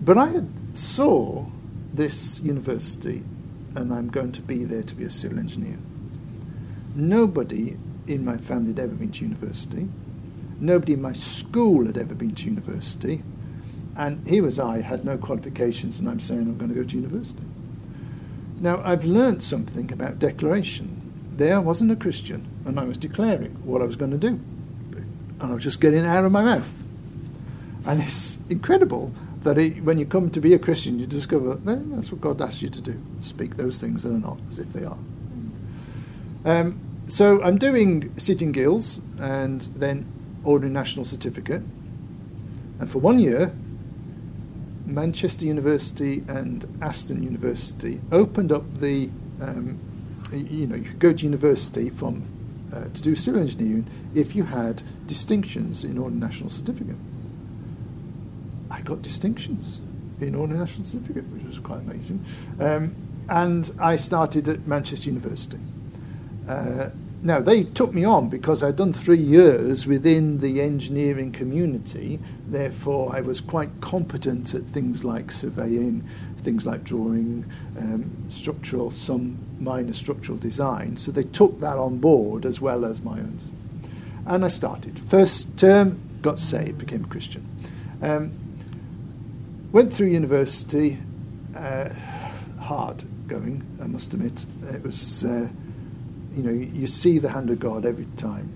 but 0.00 0.18
I 0.18 0.42
saw 0.74 1.46
this 1.92 2.40
university, 2.40 3.22
and 3.74 3.92
I'm 3.92 4.08
going 4.08 4.32
to 4.32 4.42
be 4.42 4.64
there 4.64 4.82
to 4.82 4.94
be 4.94 5.04
a 5.04 5.10
civil 5.10 5.38
engineer. 5.38 5.78
Nobody 6.94 7.76
in 8.06 8.24
my 8.24 8.36
family 8.36 8.68
had 8.68 8.78
ever 8.78 8.94
been 8.94 9.10
to 9.12 9.24
university. 9.24 9.88
Nobody 10.60 10.92
in 10.92 11.02
my 11.02 11.12
school 11.12 11.86
had 11.86 11.96
ever 11.96 12.14
been 12.14 12.34
to 12.34 12.44
university. 12.44 13.22
And 13.96 14.26
here 14.26 14.42
was 14.42 14.58
I, 14.58 14.80
had 14.80 15.04
no 15.04 15.16
qualifications, 15.16 15.98
and 15.98 16.08
I'm 16.08 16.20
saying 16.20 16.40
I'm 16.40 16.58
going 16.58 16.70
to 16.70 16.74
go 16.74 16.84
to 16.84 16.96
university. 16.96 17.42
Now, 18.60 18.82
I've 18.84 19.04
learnt 19.04 19.42
something 19.42 19.92
about 19.92 20.18
declaration. 20.18 21.00
There 21.36 21.56
I 21.56 21.58
wasn't 21.58 21.92
a 21.92 21.96
Christian, 21.96 22.46
and 22.64 22.78
I 22.78 22.84
was 22.84 22.96
declaring 22.96 23.52
what 23.64 23.82
I 23.82 23.84
was 23.84 23.96
going 23.96 24.10
to 24.10 24.18
do. 24.18 24.40
And 25.40 25.52
I 25.52 25.54
was 25.54 25.62
just 25.62 25.80
getting 25.80 26.04
it 26.04 26.06
out 26.06 26.24
of 26.24 26.32
my 26.32 26.42
mouth. 26.42 26.82
And 27.86 28.00
it's 28.00 28.36
incredible 28.48 29.12
that 29.42 29.58
it, 29.58 29.82
when 29.82 29.98
you 29.98 30.06
come 30.06 30.30
to 30.30 30.40
be 30.40 30.54
a 30.54 30.58
Christian, 30.58 30.98
you 30.98 31.06
discover 31.06 31.54
that 31.54 31.90
that's 31.90 32.10
what 32.10 32.20
God 32.20 32.40
asks 32.40 32.62
you 32.62 32.70
to 32.70 32.80
do 32.80 33.00
speak 33.20 33.56
those 33.56 33.78
things 33.78 34.02
that 34.02 34.10
are 34.10 34.18
not 34.18 34.38
as 34.48 34.58
if 34.58 34.72
they 34.72 34.84
are. 34.84 34.98
Um, 36.44 36.80
so 37.06 37.42
I'm 37.42 37.58
doing 37.58 38.18
City 38.18 38.46
and 38.46 38.54
Guilds 38.54 39.00
and 39.18 39.60
then 39.76 40.06
ordinary 40.44 40.72
national 40.72 41.04
certificate. 41.04 41.62
And 42.80 42.90
for 42.90 42.98
one 42.98 43.18
year, 43.18 43.54
Manchester 44.86 45.44
University 45.44 46.22
and 46.28 46.66
Aston 46.82 47.22
University 47.22 48.00
opened 48.12 48.52
up 48.52 48.78
the, 48.78 49.10
um, 49.40 49.78
you 50.32 50.66
know, 50.66 50.76
you 50.76 50.84
could 50.84 50.98
go 50.98 51.12
to 51.12 51.24
university 51.24 51.90
from 51.90 52.24
uh, 52.72 52.84
to 52.84 53.02
do 53.02 53.14
civil 53.14 53.40
engineering 53.40 53.86
if 54.14 54.34
you 54.34 54.44
had 54.44 54.82
distinctions 55.06 55.84
in 55.84 55.98
ordinary 55.98 56.28
national 56.28 56.50
certificate. 56.50 56.96
I 58.70 58.80
got 58.80 59.02
distinctions 59.02 59.80
in 60.20 60.34
ordinary 60.34 60.64
national 60.64 60.86
certificate, 60.86 61.24
which 61.28 61.44
was 61.44 61.58
quite 61.58 61.80
amazing. 61.80 62.24
Um, 62.60 62.94
and 63.28 63.70
I 63.78 63.96
started 63.96 64.48
at 64.48 64.66
Manchester 64.66 65.08
University. 65.08 65.58
Uh, 66.48 66.90
now, 67.24 67.40
they 67.40 67.64
took 67.64 67.94
me 67.94 68.04
on 68.04 68.28
because 68.28 68.62
I'd 68.62 68.76
done 68.76 68.92
three 68.92 69.16
years 69.16 69.86
within 69.86 70.40
the 70.40 70.60
engineering 70.60 71.32
community. 71.32 72.20
Therefore, 72.46 73.16
I 73.16 73.22
was 73.22 73.40
quite 73.40 73.80
competent 73.80 74.52
at 74.52 74.64
things 74.64 75.04
like 75.04 75.32
surveying, 75.32 76.06
things 76.42 76.66
like 76.66 76.84
drawing, 76.84 77.46
um, 77.78 78.12
structural, 78.28 78.90
some 78.90 79.38
minor 79.58 79.94
structural 79.94 80.36
design. 80.36 80.98
So 80.98 81.12
they 81.12 81.22
took 81.22 81.60
that 81.60 81.78
on 81.78 81.96
board 81.96 82.44
as 82.44 82.60
well 82.60 82.84
as 82.84 83.00
my 83.00 83.18
own. 83.18 83.38
And 84.26 84.44
I 84.44 84.48
started. 84.48 84.98
First 84.98 85.56
term, 85.56 85.98
got 86.20 86.38
saved, 86.38 86.76
became 86.76 87.04
a 87.04 87.08
Christian. 87.08 87.46
Um, 88.02 88.32
went 89.72 89.94
through 89.94 90.08
university. 90.08 90.98
Uh, 91.56 91.88
hard 92.60 93.02
going, 93.28 93.64
I 93.82 93.86
must 93.86 94.12
admit. 94.12 94.44
It 94.64 94.82
was, 94.82 95.24
uh, 95.24 95.48
you 96.36 96.42
know, 96.42 96.52
you 96.52 96.86
see 96.86 97.18
the 97.18 97.30
hand 97.30 97.50
of 97.50 97.60
God 97.60 97.84
every 97.84 98.06
time. 98.16 98.50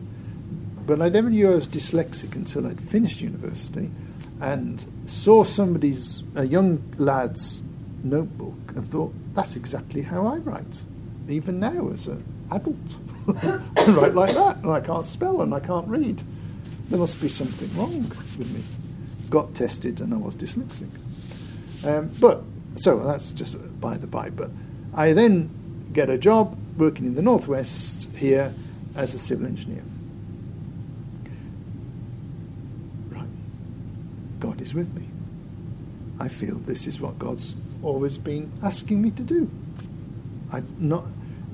But 0.87 1.03
I 1.03 1.09
never 1.09 1.29
knew 1.31 1.51
I 1.51 1.55
was 1.55 1.69
dyslexic 1.69 2.35
until 2.35 2.67
I'd 2.67 2.81
finished 2.81 3.21
university 3.21 3.91
and 4.41 4.85
saw 5.07 5.45
somebody's, 5.45 6.23
a 6.35 6.45
young 6.45 6.83
lad's 6.97 7.61
notebook 8.03 8.55
and 8.75 8.89
thought, 8.89 9.13
that's 9.35 9.57
exactly 9.57 10.03
how 10.03 10.27
I 10.27 10.37
write, 10.37 10.83
even 11.29 11.61
now 11.61 11.91
as 11.91 12.07
an 12.07 12.25
adult. 12.51 12.77
I 13.29 13.85
write 13.89 14.15
like 14.15 14.35
that, 14.35 14.57
and 14.57 14.71
I 14.71 14.81
can't 14.81 15.05
spell 15.05 15.43
and 15.43 15.53
I 15.53 15.61
can't 15.61 15.87
read. 15.89 16.23
There 16.89 16.99
must 16.99 17.21
be 17.21 17.29
something 17.29 17.69
wrong 17.79 18.09
with 18.39 18.55
me. 18.55 18.63
Got 19.29 19.55
tested 19.55 20.01
and 20.01 20.15
I 20.15 20.17
was 20.17 20.35
dyslexic. 20.37 20.89
Um, 21.85 22.11
but, 22.19 22.43
so 22.77 22.99
that's 23.01 23.33
just 23.33 23.57
by 23.81 23.99
the 23.99 24.07
by. 24.07 24.31
But 24.31 24.51
I 24.95 25.13
then 25.13 25.51
get 25.93 26.09
a 26.09 26.17
job 26.17 26.57
working 26.79 27.07
in 27.07 27.15
the 27.15 27.23
Northwest 27.23 28.09
here 28.17 28.53
as 28.95 29.15
a 29.15 29.19
civil 29.19 29.47
engineer. 29.47 29.83
Right. 33.11 33.29
God 34.41 34.61
is 34.61 34.75
with 34.75 34.95
me. 34.95 35.09
I 36.21 36.29
feel 36.29 36.57
this 36.57 36.87
is 36.87 37.01
what 37.01 37.19
God's 37.19 37.55
always 37.83 38.19
been 38.19 38.51
asking 38.63 39.01
me 39.01 39.11
to 39.13 39.23
do. 39.23 39.51
I 40.53 40.63
not 40.79 41.05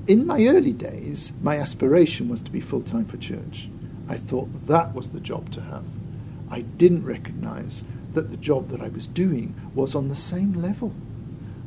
in 0.07 0.27
my 0.27 0.45
early 0.45 0.73
days, 0.73 1.33
my 1.41 1.57
aspiration 1.57 2.29
was 2.29 2.41
to 2.41 2.51
be 2.51 2.61
full 2.61 2.83
time 2.83 3.05
for 3.05 3.17
church. 3.17 3.69
I 4.07 4.17
thought 4.17 4.67
that 4.67 4.93
was 4.93 5.09
the 5.09 5.19
job 5.19 5.51
to 5.53 5.61
have. 5.61 5.83
I 6.49 6.61
didn't 6.61 7.05
recognize 7.05 7.83
that 8.13 8.29
the 8.29 8.37
job 8.37 8.69
that 8.69 8.81
I 8.81 8.89
was 8.89 9.07
doing 9.07 9.55
was 9.73 9.95
on 9.95 10.09
the 10.09 10.15
same 10.15 10.53
level. 10.53 10.93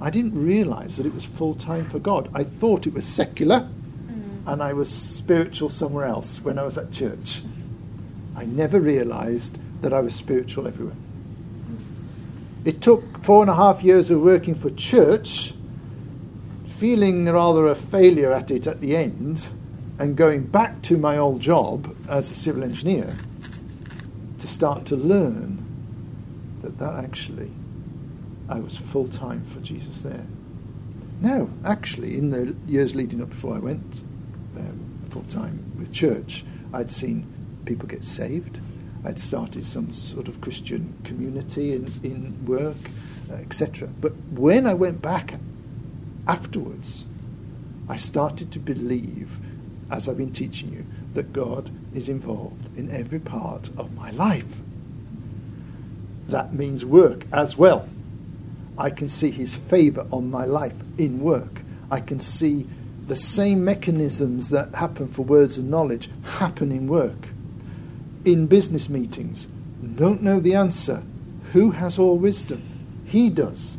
I 0.00 0.10
didn't 0.10 0.42
realize 0.42 0.96
that 0.96 1.06
it 1.06 1.14
was 1.14 1.24
full 1.24 1.54
time 1.54 1.88
for 1.90 1.98
God. 1.98 2.30
I 2.32 2.44
thought 2.44 2.86
it 2.86 2.94
was 2.94 3.04
secular 3.04 3.68
mm. 4.06 4.46
and 4.46 4.62
I 4.62 4.72
was 4.72 4.90
spiritual 4.90 5.68
somewhere 5.68 6.06
else 6.06 6.40
when 6.40 6.58
I 6.58 6.62
was 6.62 6.78
at 6.78 6.92
church. 6.92 7.42
I 8.36 8.44
never 8.44 8.80
realized 8.80 9.58
that 9.82 9.92
I 9.92 10.00
was 10.00 10.14
spiritual 10.14 10.68
everywhere. 10.68 10.94
It 12.64 12.80
took 12.80 13.22
four 13.22 13.42
and 13.42 13.50
a 13.50 13.54
half 13.54 13.82
years 13.82 14.10
of 14.10 14.20
working 14.20 14.54
for 14.54 14.70
church, 14.70 15.54
feeling 16.68 17.24
rather 17.26 17.66
a 17.66 17.74
failure 17.74 18.32
at 18.32 18.50
it 18.50 18.66
at 18.66 18.80
the 18.80 18.96
end, 18.96 19.48
and 19.98 20.16
going 20.16 20.44
back 20.44 20.82
to 20.82 20.96
my 20.96 21.16
old 21.16 21.40
job 21.40 21.94
as 22.08 22.30
a 22.30 22.34
civil 22.34 22.62
engineer 22.62 23.16
to 24.38 24.46
start 24.46 24.86
to 24.86 24.96
learn 24.96 25.64
that 26.62 26.78
that 26.78 26.94
actually 26.94 27.50
I 28.48 28.60
was 28.60 28.76
full 28.76 29.08
time 29.08 29.44
for 29.52 29.60
Jesus 29.60 30.00
there. 30.00 30.24
Now, 31.20 31.48
actually, 31.64 32.16
in 32.16 32.30
the 32.30 32.54
years 32.66 32.94
leading 32.94 33.20
up 33.20 33.30
before 33.30 33.56
I 33.56 33.58
went 33.58 34.02
um, 34.56 35.00
full 35.10 35.24
time 35.24 35.72
with 35.78 35.92
church, 35.92 36.44
I'd 36.72 36.90
seen 36.90 37.26
people 37.64 37.88
get 37.88 38.04
saved. 38.04 38.60
I'd 39.04 39.18
started 39.18 39.64
some 39.64 39.92
sort 39.92 40.28
of 40.28 40.40
Christian 40.40 40.94
community 41.04 41.72
in, 41.72 41.90
in 42.02 42.46
work, 42.46 42.76
etc. 43.30 43.88
But 44.00 44.12
when 44.30 44.66
I 44.66 44.74
went 44.74 45.02
back 45.02 45.34
afterwards, 46.26 47.04
I 47.88 47.96
started 47.96 48.52
to 48.52 48.58
believe, 48.58 49.36
as 49.90 50.08
I've 50.08 50.18
been 50.18 50.32
teaching 50.32 50.72
you, 50.72 50.84
that 51.14 51.32
God 51.32 51.70
is 51.94 52.08
involved 52.08 52.76
in 52.78 52.90
every 52.90 53.18
part 53.18 53.70
of 53.76 53.94
my 53.94 54.10
life. 54.10 54.58
That 56.28 56.52
means 56.52 56.84
work 56.84 57.24
as 57.32 57.56
well. 57.56 57.88
I 58.78 58.90
can 58.90 59.08
see 59.08 59.30
His 59.30 59.54
favour 59.54 60.06
on 60.10 60.30
my 60.30 60.44
life 60.44 60.74
in 60.96 61.20
work. 61.20 61.62
I 61.90 62.00
can 62.00 62.20
see 62.20 62.66
the 63.06 63.16
same 63.16 63.64
mechanisms 63.64 64.50
that 64.50 64.74
happen 64.74 65.08
for 65.08 65.22
words 65.22 65.58
and 65.58 65.70
knowledge 65.70 66.08
happen 66.22 66.70
in 66.72 66.86
work 66.86 67.28
in 68.24 68.46
business 68.46 68.88
meetings, 68.88 69.46
don't 69.94 70.22
know 70.22 70.40
the 70.40 70.54
answer. 70.54 71.02
Who 71.52 71.70
has 71.72 71.98
all 71.98 72.18
wisdom? 72.18 72.62
He 73.06 73.30
does. 73.30 73.76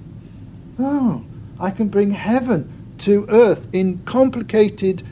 Oh, 0.80 1.24
I 1.60 1.72
can 1.72 1.90
bring 1.90 2.12
heaven 2.12 2.72
to 3.00 3.26
earth 3.30 3.68
in 3.74 4.00
complicated 4.06 5.04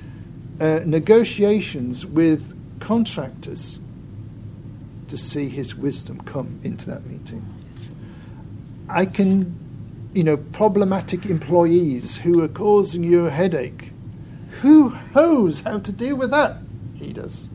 uh, 0.59 0.81
negotiations 0.85 2.05
with 2.05 2.53
contractors 2.79 3.79
to 5.09 5.17
see 5.17 5.49
his 5.49 5.75
wisdom 5.75 6.19
come 6.21 6.59
into 6.63 6.89
that 6.89 7.05
meeting. 7.05 7.45
I 8.89 9.05
can, 9.05 9.57
you 10.17 10.23
know, 10.23 10.35
problematic 10.35 11.27
employees 11.27 12.17
who 12.17 12.43
are 12.43 12.47
causing 12.47 13.03
you 13.03 13.27
a 13.27 13.29
headache. 13.29 13.91
Who 14.63 14.97
knows 15.13 15.59
how 15.61 15.77
to 15.77 15.91
deal 15.91 16.15
with 16.15 16.31
that? 16.31 16.57
He 16.95 17.13
does. 17.13 17.47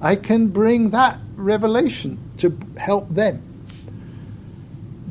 I 0.00 0.14
can 0.14 0.46
bring 0.46 0.90
that 0.90 1.18
revelation 1.34 2.20
to 2.38 2.56
help 2.76 3.08
them. 3.08 3.42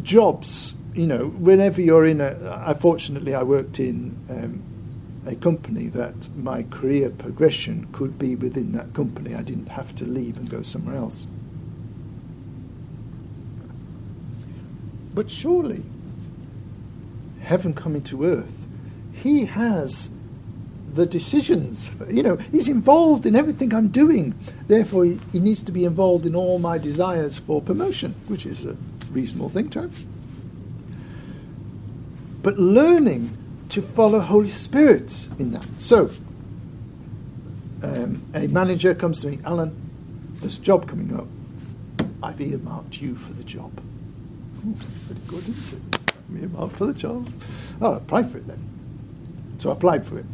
Jobs, 0.04 0.74
you 0.94 1.06
know, 1.06 1.28
whenever 1.28 1.82
you're 1.82 2.06
in 2.06 2.22
a. 2.22 2.74
fortunately, 2.80 3.36
I 3.36 3.44
worked 3.44 3.78
in 3.78 4.18
um, 4.30 4.64
a 5.30 5.36
company 5.36 5.90
that 5.90 6.34
my 6.38 6.64
career 6.64 7.10
progression 7.10 7.88
could 7.92 8.18
be 8.18 8.38
within 8.38 8.72
that 8.72 8.94
company. 8.94 9.36
I 9.36 9.42
didn't 9.42 9.68
have 9.68 9.94
to 9.98 10.06
leave 10.06 10.38
and 10.38 10.50
go 10.50 10.62
somewhere 10.62 10.96
else. 10.96 11.28
But 15.14 15.30
surely, 15.30 15.84
heaven 17.46 17.74
coming 17.74 18.02
to 18.04 18.26
earth, 18.26 18.54
he 19.14 19.46
has 19.46 20.10
the 20.94 21.06
decisions. 21.06 21.90
You 22.10 22.24
know, 22.24 22.36
he's 22.52 22.68
involved 22.68 23.26
in 23.26 23.36
everything 23.36 23.74
I'm 23.74 23.90
doing. 23.90 24.34
Therefore, 24.68 25.06
he, 25.06 25.40
needs 25.40 25.62
to 25.64 25.72
be 25.72 25.86
involved 25.86 26.26
in 26.26 26.36
all 26.36 26.58
my 26.60 26.78
desires 26.78 27.38
for 27.38 27.62
promotion, 27.62 28.16
which 28.28 28.46
is 28.46 28.66
a 28.66 28.76
reasonable 29.12 29.50
thing 29.50 29.70
to 29.72 29.82
have. 29.82 30.06
But 32.42 32.58
learning 32.58 33.38
to 33.70 33.82
follow 33.82 34.20
Holy 34.20 34.48
Spirit 34.48 35.28
in 35.38 35.52
that. 35.52 35.68
So, 35.78 36.12
um, 37.84 38.24
a 38.34 38.48
manager 38.48 38.96
comes 38.96 39.20
to 39.20 39.28
me, 39.28 39.40
Alan, 39.44 39.76
there's 40.36 40.58
a 40.58 40.62
job 40.62 40.88
coming 40.88 41.14
up. 41.14 41.28
I've 42.24 42.40
earmarked 42.40 43.02
you 43.02 43.16
for 43.16 43.34
the 43.34 43.44
job. 43.44 43.72
Ooh, 44.66 44.76
pretty 45.06 45.22
good, 45.28 45.50
isn't 45.50 45.94
it? 45.94 46.15
Me 46.30 46.42
earmarked 46.42 46.76
for 46.76 46.88
the 46.88 46.94
job. 46.94 47.32
Oh, 47.82 47.94
I 47.94 47.98
applied 47.98 48.32
for 48.32 48.38
it 48.38 48.48
then. 48.48 48.60
So 49.60 49.70
I 49.70 49.74
applied 49.74 50.06
for 50.06 50.20
it 50.20 50.26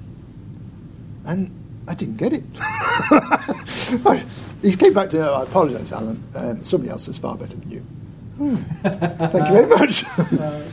and 1.26 1.52
I 1.88 1.94
didn't 1.94 2.18
get 2.18 2.34
it. 2.34 2.44
he 4.62 4.76
came 4.76 4.94
back 4.94 5.10
to 5.12 5.18
me, 5.18 5.24
I 5.24 5.44
apologise, 5.44 5.92
Alan. 5.92 6.24
Um, 6.36 6.64
somebody 6.64 6.92
else 6.92 7.08
was 7.08 7.18
far 7.18 7.36
better 7.36 7.56
than 7.56 7.72
you. 7.72 7.80
Hmm. 8.38 8.56
Thank 8.56 9.48
you 9.48 9.54
very 9.54 9.68
much. 9.68 10.04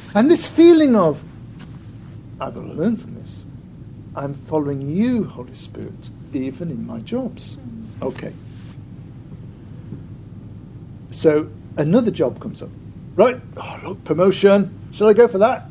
and 0.15 0.31
this 0.31 0.47
feeling 0.47 0.97
of, 0.97 1.23
I've 2.41 2.55
got 2.55 2.63
to 2.63 2.73
learn 2.73 2.97
from 2.97 3.15
this. 3.15 3.45
I'm 4.17 4.35
following 4.35 4.89
you, 4.89 5.25
Holy 5.25 5.55
Spirit, 5.55 6.11
even 6.33 6.71
in 6.71 6.87
my 6.87 7.01
jobs. 7.01 7.57
Okay. 8.01 8.33
So 11.11 11.51
another 11.77 12.11
job 12.11 12.41
comes 12.41 12.63
up. 12.63 12.71
Right, 13.19 13.39
oh, 13.57 13.81
look, 13.83 14.05
promotion. 14.05 14.79
Shall 14.93 15.09
I 15.09 15.13
go 15.13 15.27
for 15.27 15.39
that? 15.39 15.65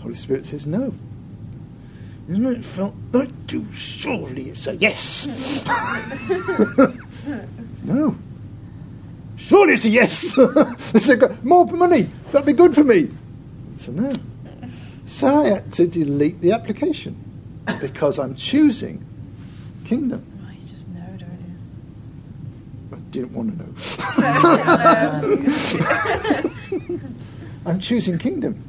Holy 0.00 0.16
Spirit 0.16 0.44
says 0.44 0.66
no. 0.66 0.92
Isn't 2.28 2.44
it 2.44 2.64
felt 2.64 2.96
not 3.12 3.28
too 3.46 3.64
surely 3.72 4.48
it's 4.48 4.66
a 4.66 4.74
yes? 4.74 5.26
no. 7.84 8.16
Surely 9.36 9.74
it's 9.74 9.84
a 9.84 9.90
yes. 9.90 10.34
it's 10.36 11.08
a, 11.08 11.38
more 11.44 11.66
money. 11.66 12.08
That'd 12.32 12.46
be 12.46 12.52
good 12.52 12.74
for 12.74 12.82
me. 12.82 13.10
So 13.76 13.92
no. 13.92 14.12
So 15.06 15.40
I 15.40 15.50
had 15.50 15.72
to 15.74 15.86
delete 15.86 16.40
the 16.40 16.50
application 16.50 17.14
because 17.80 18.18
I'm 18.18 18.34
choosing 18.34 19.04
kingdom. 19.84 20.26
You 20.50 20.58
just 20.68 20.88
know, 20.88 21.06
don't 21.16 21.30
you? 22.90 22.96
I 22.96 22.98
didn't 23.12 23.34
want 23.34 23.56
to 23.56 23.66
know. 26.42 26.48
I'm 27.64 27.80
choosing 27.80 28.18
kingdom. 28.18 28.62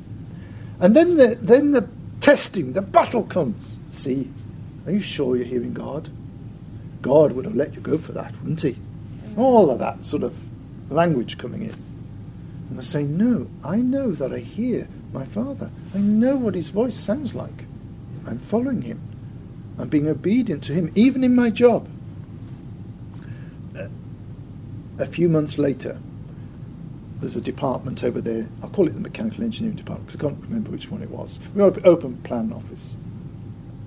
And 0.79 0.95
then 0.95 1.17
the 1.17 1.35
then 1.41 1.71
the 1.71 1.87
testing, 2.19 2.73
the 2.73 2.81
battle 2.81 3.23
comes. 3.23 3.77
See, 3.91 4.29
are 4.85 4.91
you 4.91 5.01
sure 5.01 5.35
you're 5.35 5.45
hearing 5.45 5.73
God? 5.73 6.09
God 7.01 7.33
would 7.33 7.45
have 7.45 7.55
let 7.55 7.73
you 7.73 7.81
go 7.81 7.97
for 7.97 8.11
that, 8.13 8.33
wouldn't 8.41 8.61
he? 8.61 8.77
All 9.37 9.69
of 9.69 9.79
that 9.79 10.05
sort 10.05 10.23
of 10.23 10.35
language 10.91 11.37
coming 11.37 11.63
in. 11.63 11.75
And 12.69 12.79
I 12.79 12.81
say, 12.81 13.03
No, 13.03 13.47
I 13.63 13.77
know 13.77 14.11
that 14.11 14.31
I 14.31 14.39
hear 14.39 14.87
my 15.11 15.25
Father. 15.25 15.69
I 15.93 15.99
know 15.99 16.35
what 16.35 16.55
his 16.55 16.69
voice 16.69 16.95
sounds 16.95 17.35
like. 17.35 17.65
I'm 18.25 18.39
following 18.39 18.81
him. 18.81 19.01
I'm 19.77 19.89
being 19.89 20.07
obedient 20.07 20.63
to 20.63 20.73
him, 20.73 20.91
even 20.95 21.23
in 21.23 21.35
my 21.35 21.49
job. 21.49 21.87
A 24.99 25.05
few 25.07 25.27
months 25.27 25.57
later, 25.57 25.97
there's 27.23 27.37
a 27.37 27.41
department 27.41 28.03
over 28.03 28.19
there. 28.19 28.47
I'll 28.61 28.69
call 28.69 28.87
it 28.87 28.93
the 28.93 28.99
mechanical 28.99 29.43
engineering 29.43 29.77
department 29.77 30.07
because 30.07 30.25
I 30.25 30.29
can't 30.29 30.43
remember 30.43 30.71
which 30.71 30.91
one 30.91 31.01
it 31.01 31.09
was. 31.09 31.39
We 31.55 31.61
open, 31.61 31.85
open 31.85 32.17
plan 32.17 32.51
office 32.51 32.97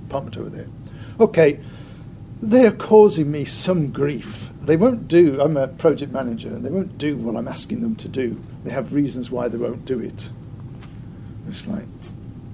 department 0.07 0.38
over 0.38 0.49
there. 0.49 0.66
Okay, 1.21 1.61
they 2.40 2.66
are 2.66 2.73
causing 2.73 3.31
me 3.31 3.45
some 3.45 3.93
grief. 3.93 4.50
They 4.62 4.78
won't 4.78 5.07
do. 5.07 5.40
I'm 5.40 5.57
a 5.59 5.69
project 5.69 6.12
manager, 6.12 6.49
and 6.49 6.64
they 6.64 6.71
won't 6.71 6.97
do 6.97 7.16
what 7.19 7.37
I'm 7.37 7.47
asking 7.47 7.83
them 7.83 7.95
to 7.97 8.09
do. 8.09 8.40
They 8.64 8.71
have 8.71 8.95
reasons 8.95 9.31
why 9.31 9.49
they 9.49 9.59
won't 9.59 9.85
do 9.85 10.00
it. 10.00 10.31
It's 11.49 11.66
like 11.66 11.85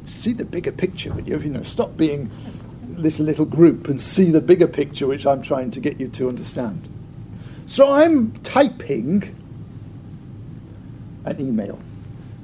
see 0.05 0.33
the 0.33 0.45
bigger 0.45 0.73
picture, 0.73 1.13
would 1.13 1.29
you? 1.29 1.39
You 1.39 1.51
know, 1.51 1.63
stop 1.63 1.97
being 1.97 2.31
this 2.83 3.21
little 3.21 3.47
group 3.47 3.87
and 3.87 4.01
see 4.01 4.33
the 4.33 4.41
bigger 4.41 4.67
picture, 4.67 5.07
which 5.07 5.27
I'm 5.27 5.43
trying 5.43 5.71
to 5.71 5.81
get 5.81 6.01
you 6.01 6.09
to 6.09 6.29
understand. 6.29 6.89
So 7.67 7.93
I'm 7.93 8.33
typing 8.43 9.35
an 11.25 11.41
email, 11.41 11.79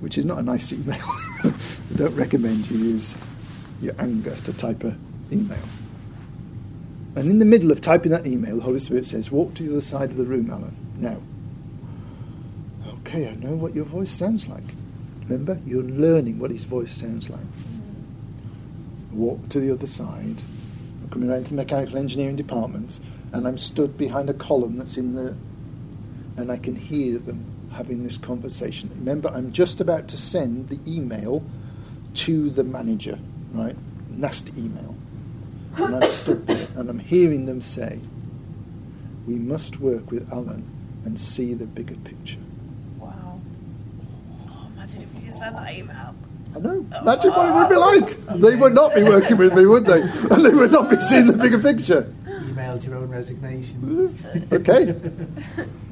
which 0.01 0.19
is 0.19 0.25
not 0.25 0.39
a 0.39 0.43
nice 0.43 0.73
email. 0.73 1.01
I 1.03 1.53
don't 1.97 2.15
recommend 2.15 2.71
you 2.71 2.79
use 2.79 3.15
your 3.81 3.95
anger 3.99 4.35
to 4.35 4.53
type 4.53 4.85
an 4.85 4.99
email. 5.31 5.59
And 7.17 7.31
in 7.31 7.39
the 7.39 7.45
middle 7.45 7.71
of 7.73 7.81
typing 7.81 8.13
that 8.13 8.27
email, 8.27 8.57
the 8.57 8.63
Holy 8.63 8.79
Spirit 8.79 9.07
says, 9.07 9.31
Walk 9.31 9.55
to 9.55 9.63
the 9.63 9.73
other 9.73 9.81
side 9.81 10.11
of 10.11 10.17
the 10.17 10.25
room, 10.25 10.51
Alan. 10.51 10.77
Now. 10.99 11.21
Okay, 13.01 13.29
I 13.29 13.35
know 13.35 13.55
what 13.55 13.75
your 13.75 13.85
voice 13.85 14.11
sounds 14.11 14.47
like. 14.47 14.63
Remember, 15.23 15.59
you're 15.67 15.83
learning 15.83 16.39
what 16.39 16.51
his 16.51 16.65
voice 16.65 16.93
sounds 16.93 17.29
like. 17.29 17.41
Walk 19.13 19.49
to 19.51 19.61
the 19.61 19.73
other 19.73 19.87
side. 19.87 20.43
I'm 21.03 21.09
coming 21.11 21.31
around 21.31 21.45
to 21.45 21.51
the 21.51 21.57
mechanical 21.57 21.99
engineering 21.99 22.37
department, 22.37 23.01
and 23.33 23.49
I'm 23.49 23.59
stood 23.59 23.97
behind 23.97 24.31
a 24.31 24.35
column 24.35 24.79
that's 24.79 24.97
in 24.97 25.15
the. 25.15 25.35
and 26.37 26.53
I 26.53 26.57
can 26.59 26.77
hear 26.77 27.19
them 27.19 27.58
having 27.73 28.05
this 28.05 28.19
conversation. 28.19 28.91
Remember, 28.95 29.29
I'm 29.29 29.53
just 29.53 29.81
about 29.81 30.09
to 30.09 30.17
send 30.17 30.69
the 30.69 30.79
email 30.87 31.43
to 32.15 32.51
the 32.51 32.65
manager, 32.65 33.19
right? 33.53 33.77
Nasty 34.11 34.53
email. 34.57 34.97
And 35.77 35.97
I'm 35.97 36.11
stood 36.11 36.47
there 36.47 36.69
and 36.77 36.91
I'm 36.91 36.99
hearing 36.99 37.47
them 37.47 37.61
say, 37.61 38.01
we 39.27 39.35
must 39.35 39.79
work 39.79 40.11
with 40.11 40.33
Alan 40.33 40.67
and 41.05 41.19
see 41.19 41.55
the 41.55 41.67
bigger 41.67 41.95
picture. 41.97 42.39
Wow. 42.99 43.41
Oh, 44.49 44.67
imagine 44.75 45.03
if 45.03 45.15
you 45.15 45.27
just 45.27 45.39
sent 45.39 45.55
that 45.55 45.73
email. 45.73 46.15
I 46.57 46.59
know. 46.61 46.87
Oh. 46.93 47.01
Imagine 47.03 47.31
what 47.31 47.49
it 47.49 47.55
would 47.55 47.69
be 47.69 47.77
like. 47.77 48.41
They 48.41 48.57
would 48.57 48.75
not 48.75 48.95
be 48.95 49.03
working 49.03 49.37
with 49.37 49.55
me, 49.55 49.67
would 49.67 49.85
they? 49.85 50.01
And 50.31 50.45
they 50.45 50.51
would 50.51 50.73
not 50.73 50.91
be 50.91 51.01
seeing 51.01 51.27
the 51.27 51.35
bigger 51.35 51.59
picture. 51.59 52.13
Your 52.85 52.97
own 52.97 53.11
resignation. 53.11 54.17
Okay. 54.53 54.95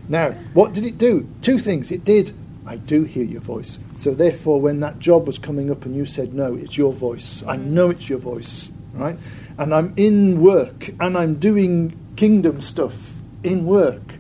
Now, 0.09 0.31
what 0.55 0.73
did 0.73 0.85
it 0.85 0.99
do? 0.99 1.29
Two 1.43 1.59
things. 1.59 1.91
It 1.91 2.05
did. 2.05 2.33
I 2.67 2.77
do 2.77 3.05
hear 3.05 3.25
your 3.25 3.41
voice. 3.41 3.79
So 3.97 4.15
therefore, 4.15 4.61
when 4.61 4.81
that 4.81 4.99
job 4.99 5.27
was 5.27 5.39
coming 5.39 5.71
up 5.71 5.85
and 5.85 5.95
you 5.95 6.05
said 6.05 6.35
no, 6.35 6.55
it's 6.55 6.77
your 6.77 6.93
voice. 6.93 7.43
I 7.47 7.57
know 7.57 7.91
it's 7.91 8.09
your 8.09 8.19
voice, 8.19 8.71
right? 8.95 9.17
And 9.59 9.75
I'm 9.75 9.95
in 9.97 10.41
work 10.41 10.89
and 11.01 11.17
I'm 11.17 11.37
doing 11.37 11.97
kingdom 12.17 12.61
stuff 12.61 12.95
in 13.43 13.67
work, 13.67 14.15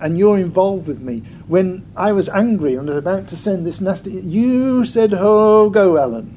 and 0.00 0.18
you're 0.18 0.38
involved 0.38 0.86
with 0.86 1.00
me. 1.00 1.20
When 1.46 1.86
I 1.96 2.12
was 2.12 2.28
angry 2.28 2.74
and 2.74 2.88
was 2.88 2.96
about 2.96 3.28
to 3.28 3.36
send 3.36 3.66
this 3.66 3.80
nasty, 3.80 4.12
you 4.12 4.84
said, 4.84 5.14
"Oh, 5.14 5.70
go, 5.70 5.98
Alan, 5.98 6.36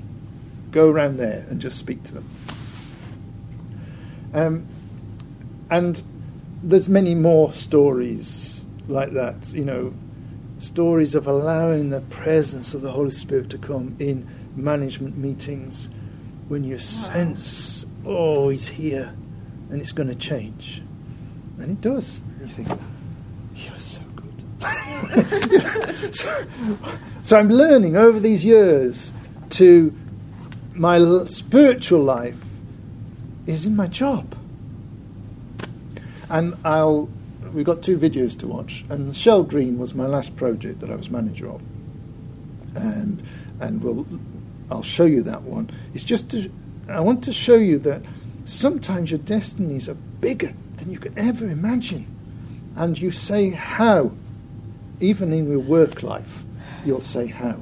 go 0.72 0.90
around 0.90 1.18
there 1.18 1.46
and 1.50 1.60
just 1.60 1.78
speak 1.80 2.04
to 2.04 2.14
them." 2.14 2.30
Um, 4.34 4.68
and 5.72 6.04
there's 6.62 6.88
many 6.88 7.16
more 7.16 7.52
stories 7.54 8.62
like 8.88 9.14
that. 9.14 9.52
You 9.54 9.66
know, 9.66 9.94
stories 10.60 11.16
of 11.16 11.26
allowing 11.26 11.90
the 11.90 12.02
presence 12.02 12.74
of 12.74 12.82
the 12.82 12.92
Holy 12.92 13.12
Spirit 13.12 13.50
to 13.52 13.58
come 13.58 13.96
in 13.98 14.28
management 14.56 15.18
meetings 15.18 15.88
when 16.50 16.66
you 16.66 16.78
sense, 16.78 17.86
oh, 18.06 18.50
he's 18.50 18.68
here, 18.68 19.16
and 19.70 19.82
it's 19.82 19.94
going 19.94 20.10
to 20.10 20.16
change, 20.16 20.84
and 21.58 21.72
it 21.72 21.82
does. 21.82 22.20
You 22.42 22.48
think, 22.48 22.82
you're 23.56 23.80
so 23.80 24.02
good. 24.16 26.16
so, 26.16 26.46
so 27.22 27.40
I'm 27.40 27.48
learning 27.48 27.96
over 27.96 28.20
these 28.20 28.44
years 28.44 29.14
to 29.52 29.96
my 30.74 31.00
spiritual 31.26 32.04
life 32.04 32.38
is 33.48 33.66
in 33.66 33.76
my 33.76 33.88
job. 33.88 34.36
And 36.32 36.56
I'll 36.64 37.10
we've 37.54 37.66
got 37.66 37.84
two 37.84 37.98
videos 37.98 38.40
to 38.40 38.48
watch. 38.48 38.86
And 38.90 39.16
Shell 39.16 39.44
Green 39.44 39.78
was 39.78 39.94
my 39.94 40.06
last 40.06 40.36
project 40.36 40.80
that 40.80 40.90
I 40.90 40.96
was 40.96 41.10
manager 41.10 41.50
of. 41.50 41.62
And 42.76 43.22
and 43.60 43.84
we'll 43.84 44.08
I'll 44.72 44.82
show 44.82 45.06
you 45.06 45.22
that 45.24 45.44
one. 45.44 45.70
It's 45.94 46.06
just 46.06 46.32
to 46.32 46.50
I 46.90 47.02
want 47.02 47.24
to 47.26 47.34
show 47.34 47.56
you 47.56 47.78
that 47.80 48.02
sometimes 48.46 49.12
your 49.12 49.20
destinies 49.20 49.88
are 49.90 49.98
bigger 50.22 50.54
than 50.78 50.92
you 50.92 50.98
could 50.98 51.18
ever 51.18 51.46
imagine. 51.46 52.08
And 52.76 52.98
you 52.98 53.12
say 53.12 53.50
how. 53.50 54.12
Even 55.00 55.34
in 55.34 55.50
your 55.50 55.60
work 55.60 56.04
life, 56.04 56.44
you'll 56.86 57.02
say 57.02 57.26
how. 57.26 57.60